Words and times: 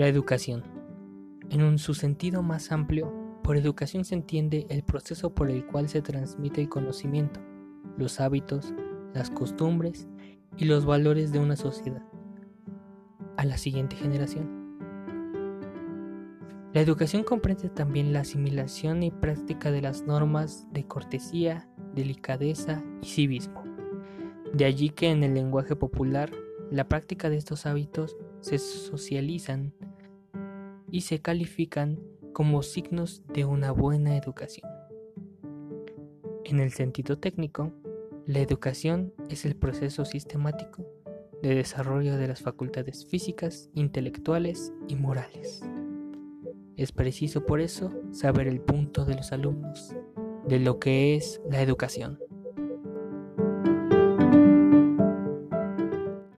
La 0.00 0.08
educación. 0.08 0.64
En 1.50 1.76
su 1.76 1.92
sentido 1.92 2.42
más 2.42 2.72
amplio, 2.72 3.12
por 3.42 3.58
educación 3.58 4.06
se 4.06 4.14
entiende 4.14 4.66
el 4.70 4.82
proceso 4.82 5.34
por 5.34 5.50
el 5.50 5.66
cual 5.66 5.90
se 5.90 6.00
transmite 6.00 6.62
el 6.62 6.70
conocimiento, 6.70 7.38
los 7.98 8.18
hábitos, 8.18 8.72
las 9.12 9.28
costumbres 9.28 10.08
y 10.56 10.64
los 10.64 10.86
valores 10.86 11.32
de 11.32 11.38
una 11.38 11.54
sociedad 11.54 12.02
a 13.36 13.44
la 13.44 13.58
siguiente 13.58 13.94
generación. 13.94 14.48
La 16.72 16.80
educación 16.80 17.22
comprende 17.22 17.68
también 17.68 18.14
la 18.14 18.20
asimilación 18.20 19.02
y 19.02 19.10
práctica 19.10 19.70
de 19.70 19.82
las 19.82 20.06
normas 20.06 20.66
de 20.72 20.86
cortesía, 20.86 21.68
delicadeza 21.94 22.82
y 23.02 23.06
civismo. 23.06 23.64
De 24.54 24.64
allí 24.64 24.88
que 24.88 25.10
en 25.10 25.24
el 25.24 25.34
lenguaje 25.34 25.76
popular 25.76 26.30
la 26.70 26.88
práctica 26.88 27.28
de 27.28 27.36
estos 27.36 27.66
hábitos 27.66 28.16
se 28.40 28.56
socializan 28.56 29.74
y 30.90 31.02
se 31.02 31.20
califican 31.20 31.98
como 32.32 32.62
signos 32.62 33.22
de 33.32 33.44
una 33.44 33.72
buena 33.72 34.16
educación. 34.16 34.70
En 36.44 36.60
el 36.60 36.72
sentido 36.72 37.18
técnico, 37.18 37.72
la 38.26 38.40
educación 38.40 39.12
es 39.28 39.44
el 39.44 39.56
proceso 39.56 40.04
sistemático 40.04 40.84
de 41.42 41.54
desarrollo 41.54 42.16
de 42.16 42.28
las 42.28 42.40
facultades 42.40 43.06
físicas, 43.06 43.70
intelectuales 43.74 44.72
y 44.88 44.96
morales. 44.96 45.62
Es 46.76 46.92
preciso 46.92 47.46
por 47.46 47.60
eso 47.60 47.92
saber 48.10 48.46
el 48.46 48.60
punto 48.60 49.04
de 49.04 49.14
los 49.14 49.32
alumnos 49.32 49.94
de 50.46 50.58
lo 50.58 50.78
que 50.78 51.14
es 51.14 51.40
la 51.48 51.62
educación. 51.62 52.18